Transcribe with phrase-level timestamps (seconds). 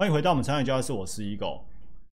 [0.00, 1.60] 欢迎回到我们成长教室，我是 Ego。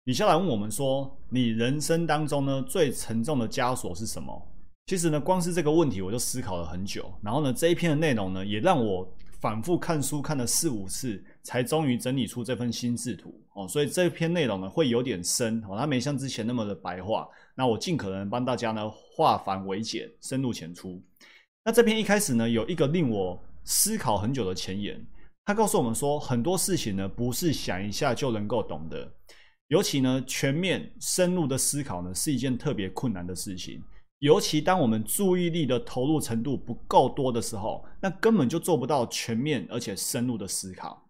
[0.07, 4.43] 李笑来问我们说：“你人生当中呢最沉重的枷锁是什么？”
[4.87, 7.09] 其实呢，光是这个问题我就思考了很久。
[7.23, 13.69] 然后呢，这一篇的内容呢，也让我反复看书看了四五次，才终于整理出这份心智图哦。
[13.69, 17.29] 所以这篇内容呢会有点深哦，它没像之前那么的白话。
[17.55, 21.01] 那我尽可能帮大家呢化繁为简，深入浅出。
[21.65, 25.01] 那这篇一开始呢，有一个令我思考很久的前言，
[25.47, 29.09] 他告诉我们说，很多事情呢不是想一下就能够懂的，
[29.69, 33.81] 尤其呢全面深入的思考呢是一件特别困难的事情。
[34.19, 41.01] 尤其当我们注意力的投入程度不够多的时候，那根本就做不到全面而且深入的思考。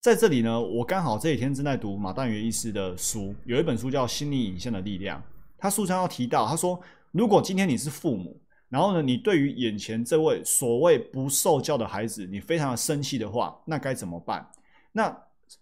[0.00, 5.20] 在这里呢，我刚好这几天正在读马旦元医师的书，有一本书叫《心理影像的力量》。
[5.58, 6.80] 他书上要提到，他说，
[7.10, 14.46] 如果今天你是父母，然后呢，你对于眼前这位所谓不受教的孩子，你非常的生气的话，那该怎么办？
[14.92, 15.16] 那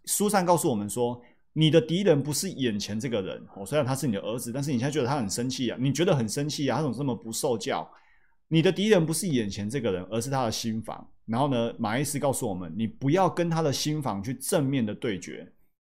[0.04, 1.20] 书上告诉我们说。
[1.56, 7.88] 你的敌人不是眼前这个人哦，虽然他是你的儿子，但是你现在觉得他很生气啊，你觉得很生气啊，他怎么这么不受教？
[8.48, 11.08] 你的敌人不是眼前这个人，而是他的心房。
[11.26, 15.48] 然后呢，马医师告诉我们，你不要跟他的心房去正面的对决。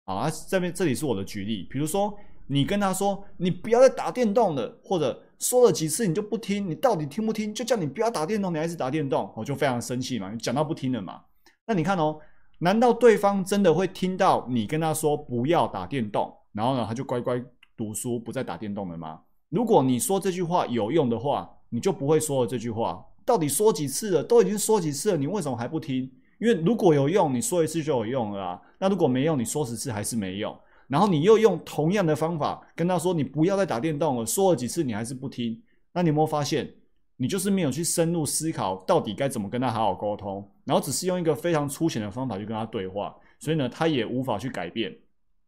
[0.07, 2.17] 啊，这边这里是我的举例，比如说
[2.51, 7.55] 你跟他说，你不要再打电动了，或者说了几次你就不听，你到底听不听？
[7.55, 11.23] 就叫你不要打电动，你还是打电动，我就非常生气嘛，讲到不听了嘛。
[11.67, 12.19] 那你看哦。
[12.63, 17.43] 难道对方真的会听到你跟他说不要打电动，然后呢他就乖乖
[17.75, 19.19] 读书不再打电动了吗？
[19.49, 23.03] 如果你说这句话有用的话，你就不会说了这句话。
[23.25, 24.23] 到底说几次了？
[24.23, 26.03] 都已经说几次了，你为什么还不听？
[26.39, 28.61] 因为如果有用，你说一次就有用了啊。
[28.79, 30.55] 那如果没用，你说十次还是没用。
[30.91, 36.69] 然后你又用同样的方法跟他说你不要再打电动了，说了几次你还是不听，那你有没有发现？
[37.17, 44.91] 你就是没有去深入思考，到底该怎么跟他好好沟通，然后只是用一个非常粗浅的方法去跟他对话，所以呢，他也无法去改变，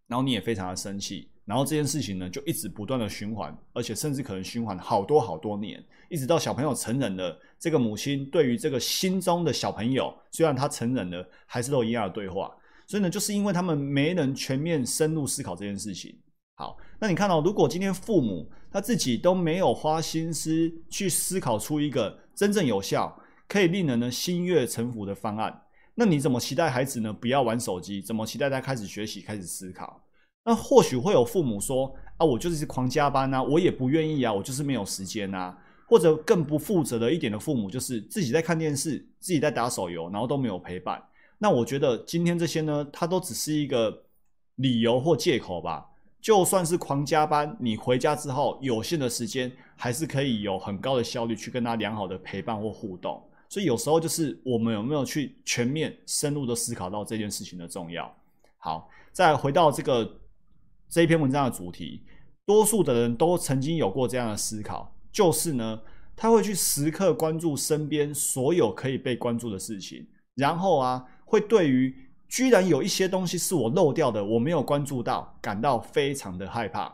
[0.07, 12.55] 然后你也非常的生气，然后这件事情呢就一直不断的循环，而且甚至可能循环好多好多年，一直到小朋友成人了，这个母亲对于这个心中的小朋友，虽然他成人了，还是都一样的对话，
[12.93, 16.15] 所以呢，就是因为他们没能全面深入思考这件事情。
[16.57, 25.63] 好，那你看到，如果今天父母他自己都没有花心思去思考出一个真正有效、可以令人呢心悦诚服的方案，
[25.95, 28.03] 那你怎么期待孩子呢不要玩手机？
[28.03, 30.05] 怎么期待他开始学习、开始思考？
[30.45, 35.57] 那或许会有父母说：“啊，我就是狂加班啊，我也不愿意啊，我就是没有时间啊。”
[35.89, 41.03] 或者更不负责的一点的父母，就是自己在看电视、自己在打手游，然后都没有陪伴。
[41.43, 44.05] 那我觉得今天这些呢，它都只是一个
[44.55, 45.85] 理由或借口吧。
[46.21, 53.21] 就算是狂加班，你回家之后有限的时间，还是可以有很高的效率去跟他良好的陪伴或互动。
[53.49, 58.09] 所以有时候就是我们有没有去全面深入的思考到这件事情的重要。
[58.59, 60.21] 好，再回到这个
[60.89, 62.05] 这一篇文章的主题，
[62.47, 65.81] 多数的人都曾经有过这样的思考，就是呢，
[66.15, 71.97] 他会去时刻关注身边所有可以被关注的事情，然后啊，会对于。
[72.29, 76.91] 居然有一些东西是我漏掉的，我没有关注到，感到非常的害怕。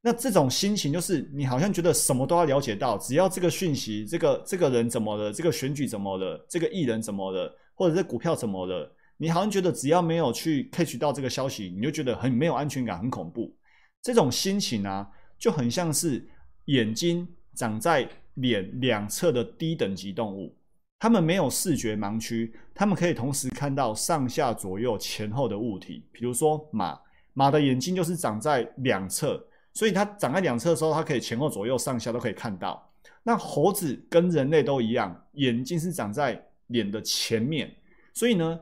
[0.00, 13.56] 那这种心情就是，你好像觉得什么都要了解到，只要这个讯息，这个这个人怎么了，这个选举怎么了，这个艺人怎么了，或者这股票怎么了，你好像觉得只要没有去 catch 到这个消息，你就觉得很没有安全感，很恐怖。
[14.02, 16.28] 这种心情啊，就很像是
[16.64, 20.56] 眼睛长在脸两侧的低等级动物。
[21.02, 26.04] 他们没有视觉盲区，他们可以同时看到上下左右前后的物体。
[26.12, 26.96] 比如说马，
[27.34, 32.88] 马的眼睛就是长在两侧，所以它长在两侧的时候，它可以前后左右上下都可以看到。
[33.24, 37.68] 那猴子跟人类都一样，眼睛是长在脸的前面，
[38.14, 38.60] 所以呢，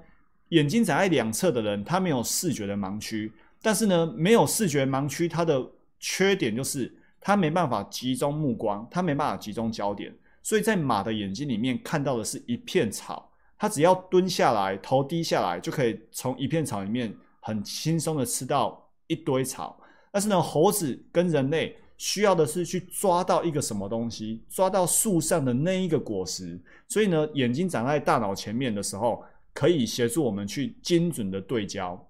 [0.48, 3.30] 眼睛长在两侧的人，他没有视觉的盲区。
[3.60, 5.62] 但是呢，没有视觉盲区，它的
[5.98, 6.90] 缺点就是
[7.20, 10.10] 他没办法集中目光，他没办法集中焦点。
[10.42, 19.78] 所以在马的眼睛里面看到的是一片草，它只要蹲下来，头低下来，就可以从一片草里面很轻松的吃到一堆草。
[20.10, 26.60] 但是呢，猴子跟人类需要的是去抓到一个什么东西，抓到树上的那一个果实。
[26.88, 29.22] 所以呢，眼睛长在大脑前面的时候，
[29.52, 32.08] 可以协助我们去精准的对焦。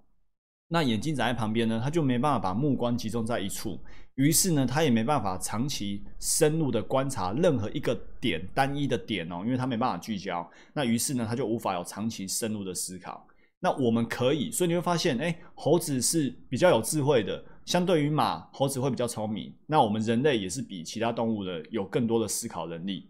[0.68, 3.78] 那眼睛长在旁边呢，它就没办法把目光集中在一处。
[4.20, 10.46] 于是呢，他也没办法长期深入的观察任何一个点单一的点哦，因为他没办法聚焦。
[10.74, 13.26] 那于是呢，他就无法有长期深入的思考。
[13.60, 19.50] 那我们可以，所以你会发现，哎，猴子是比较有智慧的，相对于马，猴子会比较聪明。
[19.66, 23.08] 那我们人类也是比其他动物的有更多的思考能力。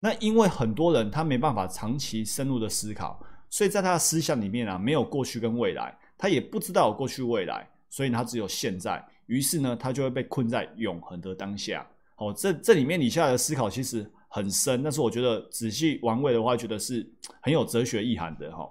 [0.00, 9.06] 那因为很多人他没办法长期深入的思考，所以在他的思想里面啊，没有过去跟未来，他也不知道有过去未来，所以他只有现在。
[9.26, 11.86] 于是呢，他就会被困在永恒的当下。
[12.16, 17.06] 哦，这这里面你下的思考其实很深，但是我觉得仔细玩味的话，觉得是
[17.42, 18.70] 很有哲学意涵的哈。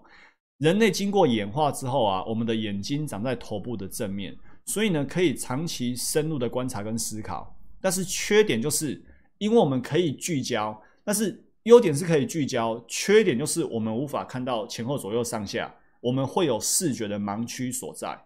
[0.60, 4.36] 人类经过演化之后啊，我们的眼睛长在头部的正面，
[4.66, 7.56] 所以呢，可以长期深入的观察跟思考。
[7.82, 9.04] 但是缺点就是，
[9.38, 18.20] 因为我们可以聚焦，但是优点是可以聚焦，缺点就是我们无法看到前后左右上下，我们会有视觉的盲区所在。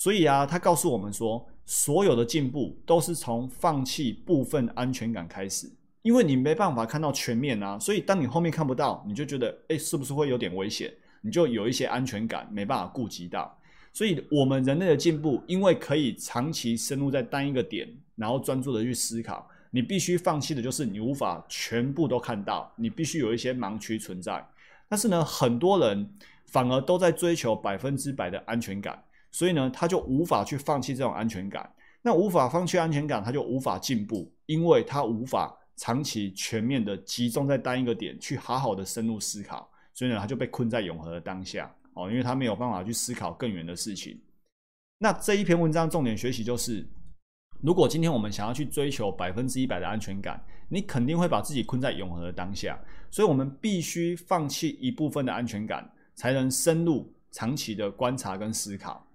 [0.00, 1.46] 所以啊，他告诉我们说。
[1.66, 5.70] 所有的进步都是从放弃部分安全感开始，
[6.02, 10.92] 因为你没办法看到全面啊，所以当你后面看不到，你就觉得，哎，是不是会有点危险？
[11.20, 13.56] 你就有一些安全感没办法顾及到。
[13.92, 24.44] 所以，我们人类的进步，因为可以长期深入在单一个点，然后专注的去思考，你必须放弃的就是你无法全部都看到，你必须有一些盲区存在。
[24.88, 26.10] 但是呢，很多人
[26.46, 29.00] 反而都在追求百分之百的安全感。
[29.30, 31.72] 所以呢，他就无法去放弃这种安全感。
[32.02, 39.70] 那无法放弃安全感，他就无法进步，因为他无法长期全面的集中在单一个点去好好的深入思考。
[39.92, 44.18] 所以呢，他就被困在永恒的当下哦，因为他没有办法去思考更远的事情。
[44.98, 46.88] 那这一篇文章重点学习就是，
[47.60, 52.78] 如果今天我们想要去追求百分之一百的安全感，你肯定会把自己困在永恒的当下。
[53.10, 59.06] 所以我们必须放弃一部分的安全感，才能深入长期的观察跟思考。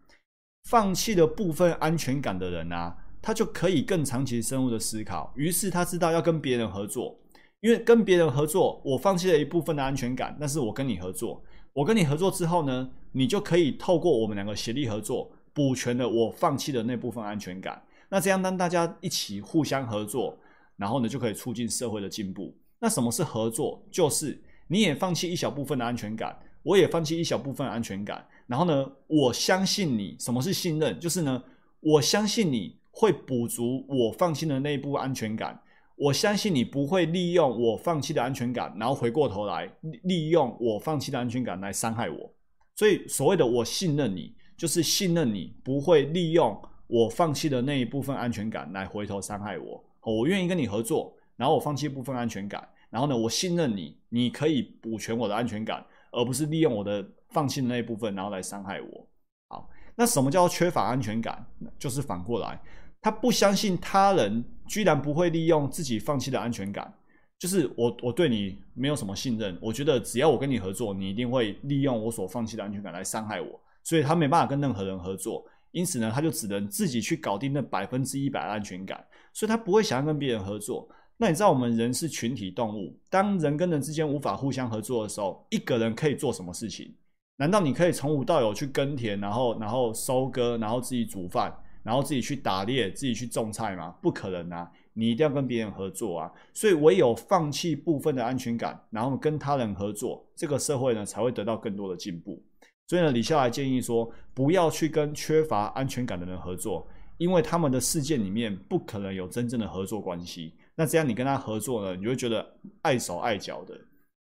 [0.66, 5.32] 放弃了部分安全感的人啊，他就可以更长期深入的思考。
[5.36, 7.18] 于是他知道要跟别人合作，
[7.62, 17.82] 因为跟别人合作，我放弃了一部分的安全感，但是我跟你合作，我跟你合作之后呢，你就可以透过我们两个协力合作，补全了我放弃的那部分安全感。
[18.10, 20.36] 那这样当大家一起互相合作，
[20.78, 22.56] 然后呢，就可以促进社会的进步。
[22.80, 23.84] 那什么是合作？
[23.92, 26.36] 就是你也放弃一小部分的安全感。
[26.64, 30.16] 我也放弃一小部分安全感，然后呢，我相信你。
[30.20, 31.00] 什么是信任？
[31.00, 31.44] 就是呢，
[31.80, 35.60] 我相信你会补足我放弃的那一部分安全感。
[35.96, 39.72] 我相信你不会利用我放弃的安全感，然后回过头来
[40.04, 42.32] 利用我放弃的安全感来伤害我。
[42.76, 49.84] 所以，所谓的我信任你，就是信任你不会利用我放弃的那一部分安全感来回头伤害我。
[50.02, 55.84] 我愿意跟你合作，然后我放弃部分安全感，然后呢，我信任你，你可以补全我的安全感。
[56.12, 59.08] 而不是利用我的放弃的那一部分，然后来伤害我。
[59.50, 61.46] 好，那什么叫缺乏安全感？
[61.78, 62.58] 就是反过来，
[63.02, 66.94] 他不相信他人居然不会利用自己放弃的安全感。
[67.38, 73.60] 就是我，我对你没有什么信任，我觉得只要我跟你合作，你一定会利用我所放弃的安全感来伤害我。
[73.84, 79.06] 所以他没办法跟任何人合作，因此呢，他就只能自己去搞定那百分之一百的安全感。
[79.34, 80.88] 所以他不会想要跟别人合作。
[81.18, 86.94] 那你知道我们人是群体动物，当人跟人之间无法互相合作的时候，一个人可以做什么事情？
[87.38, 91.54] 难道你可以从无到有去耕田，然后然后收割，然后自己煮饭，
[91.84, 93.94] 然后自己去打猎，自己去种菜吗？
[94.02, 94.72] 不可能啊！
[94.94, 96.32] 你一定要跟别人合作啊！
[96.54, 102.42] 所以唯有放弃部分的安全感，然后跟他人合作，这个社会呢才会得到更多的进步。
[102.88, 106.88] 所以呢，李笑来建议说，不要去跟缺乏安全感的人合作，
[107.18, 110.54] 因为他们的世界里面不可能有真正的合作关系。
[110.76, 112.48] 那这样你跟他合作呢，你就会觉得
[112.84, 113.78] 碍手碍脚的。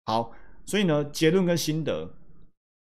[0.07, 0.31] 好，
[0.65, 2.09] 所以呢，结论跟心得，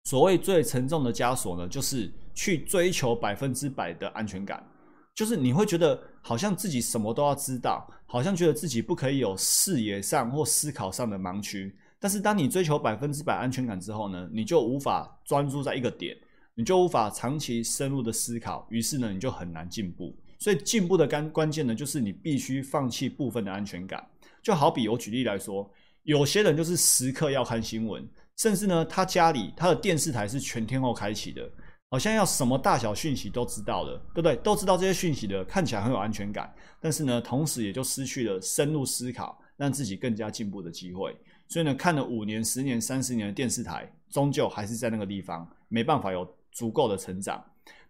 [0.04, 4.66] 所谓最沉重的枷锁呢，就是去追求百分之百的安全感，
[5.14, 11.76] 就是你会觉得好像自己什么都要知道，好像觉得自己不可以有视野上或思考上的盲区。
[12.00, 16.18] 但是当你追求百分之百安全感之后呢，你就无法专注在一个点，
[16.56, 20.16] 你就无法长期深入的思考，于是呢，你就很难进步。
[20.40, 24.04] 所以进步的关关键呢，就是你必须放弃部分的安全感。
[24.42, 25.70] 就好比我举例来说，
[26.02, 28.04] 有些人就是时刻要看新闻，
[28.38, 31.50] 甚至呢，他家里他的电视台是全天候开启的，
[31.90, 34.36] 好像要什么大小讯息都知道了，对不对？
[34.38, 41.16] 都知道这些讯息的，看起来很有安全感，但是呢，同时也就失去了深入思考，让自己更加进步的机会。
[41.48, 47.44] 所以呢，看了五年、十年、三十年的电视台，终究还是在那个地方，没办法有足够的成长。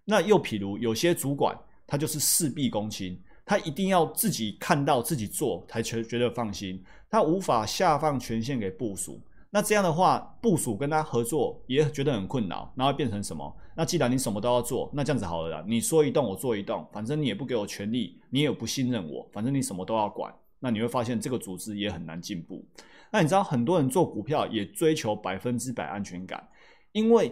[0.04, 1.58] 那又譬如有些主管。
[1.88, 9.22] 他就是事必躬亲，他一定要自己看到自己做才觉觉得放心，他无法下放权限给部署。
[9.52, 13.56] 那这样的话，部署跟他合作也觉得很困扰，那会变成什么？
[13.76, 22.66] 那既然你什么都要做，那这样子好了啦，你说一动我做一动，反正你也不给我权利，你也不信任我，反正你什么都要管，那你会发现这个组织也很难进步。
[23.12, 26.48] 那你知道很多人做股票也追求百分之百安全感，
[26.94, 27.32] 因为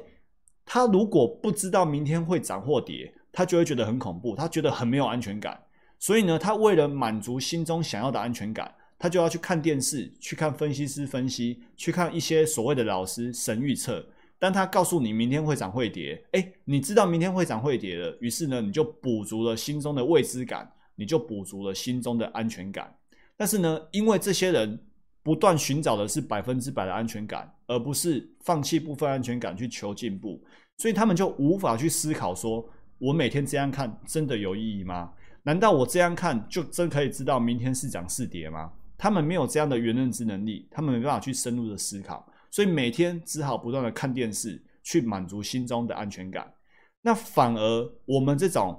[0.66, 3.14] 他如果不知道明天会涨或跌。
[3.32, 5.58] 他就会觉得很恐怖，他觉得很没有安全感，
[6.00, 14.06] 所以呢，他为了满足心中想要的安全感，他就要去看电视，去看分析师分析，去看一些所谓的老师神预测，
[14.38, 22.94] 当他告诉你明天会涨会跌，哎，你知道明天会涨会跌了，于是呢，你就补足了心中的未知感，你就补足了心中的安全感。
[23.38, 24.78] 但是呢，因为这些人
[25.24, 30.44] 不断寻找的是百分之百的安全感，而不是放弃部分安全感去求进步，
[30.78, 35.14] 所以他们就无法去思考说，我每天这样看真的有意义吗？
[35.44, 38.70] 难道我这样看就真可以知道明天是涨是跌吗？
[39.00, 42.24] 他们没有这样的原认知能力，他们没办法去深入的思考。
[42.52, 46.54] 所以每天只好不断的看电视，去满足心中的安全感。
[47.02, 48.78] 那反而我们这种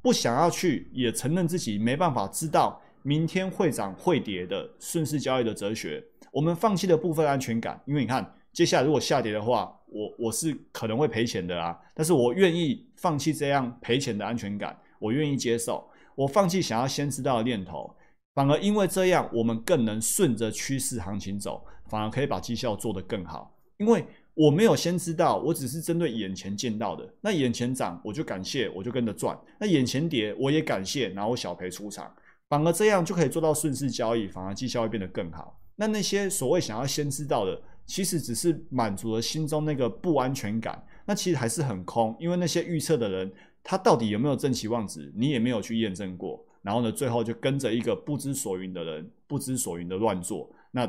[0.00, 7.80] 不想要去，也承认自己没办法知道明天会涨会跌的顺势交易的哲学，我们放弃了部分安全感。
[7.86, 11.76] 因为你看，接下来如果下跌的话，我我是可能会赔钱的啊。
[11.92, 17.92] 但是我愿意放弃这样赔钱的安全感，我愿意接受，我放弃想要先知道的念头。
[18.36, 21.64] 反而因为这样，我们更能顺着趋势行情走。
[21.88, 27.08] 反而可以把绩效做得更好，因为我没有先知道，我只是针对眼前见到的。
[27.20, 32.12] 那眼前涨，我就感谢，我就跟着赚；那眼前跌，我也感谢，然后小赔出场。
[32.48, 35.60] 反而这样就可以做到顺势交易，反而绩效会变得更好。
[35.76, 46.44] 那那些所谓想要先知道的，其实只是满足了心中那个不安全感，那其实还是很空，因为那些预测的人，他到底有没有正期望值，你也没有去验证过。
[46.66, 50.50] 然后呢，最后就跟着一个不知所云的人，不知所云的乱做。
[50.70, 50.86] 那。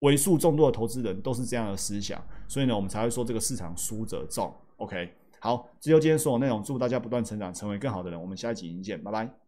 [0.00, 4.50] 为数众多的投资人都是这样的思想，所以呢，我们才会说这个市场输者众。
[4.78, 8.18] OK，好，这就今天所有内容，祝大家不断成长，成为更好的人。
[8.18, 9.39] 我们下一集见，拜拜。